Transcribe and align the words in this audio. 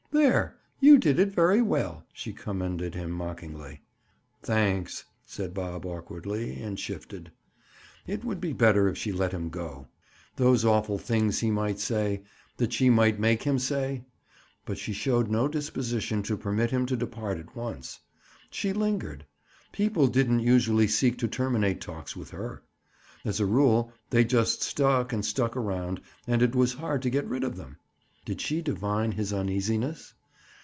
"There! 0.13 0.57
You 0.81 0.97
did 0.97 1.19
it 1.19 1.31
very 1.31 1.61
well," 1.61 2.03
she 2.11 2.33
commended 2.33 2.93
him 2.93 3.11
mockingly. 3.11 3.79
"Thanks," 4.43 5.05
said 5.25 5.53
Bob 5.53 5.85
awkwardly, 5.85 6.61
and 6.61 6.77
shifted. 6.77 7.31
It 8.05 8.25
would 8.25 8.41
be 8.41 8.51
better 8.51 8.89
if 8.89 8.97
she 8.97 9.13
let 9.13 9.31
him 9.31 9.47
go. 9.47 9.87
Those 10.35 10.65
awful 10.65 10.97
things 10.97 11.39
he 11.39 11.49
might 11.49 11.79
say?—that 11.79 12.73
she 12.73 12.89
might 12.89 13.21
make 13.21 13.43
him 13.43 13.57
say? 13.57 14.03
But 14.65 14.77
she 14.77 14.91
showed 14.91 15.29
no 15.29 15.47
disposition 15.47 16.21
to 16.23 16.35
permit 16.35 16.71
him 16.71 16.85
to 16.87 16.97
depart 16.97 17.37
at 17.39 17.55
once. 17.55 17.97
She 18.49 18.73
lingered. 18.73 19.25
People 19.71 20.07
didn't 20.07 20.39
usually 20.41 20.89
seek 20.89 21.17
to 21.19 21.27
terminate 21.29 21.79
talks 21.79 22.17
with 22.17 22.31
her. 22.31 22.61
As 23.23 23.39
a 23.39 23.45
rule 23.45 23.93
they 24.09 24.25
just 24.25 24.61
stuck 24.61 25.13
and 25.13 25.23
stuck 25.23 25.55
around 25.55 26.01
and 26.27 26.41
it 26.41 26.53
was 26.53 26.73
hard 26.73 27.01
to 27.03 27.09
get 27.09 27.25
rid 27.29 27.45
of 27.45 27.55
them. 27.55 27.77
Did 28.23 28.39
she 28.39 28.61
divine 28.61 29.13
his 29.13 29.33
uneasiness? 29.33 30.13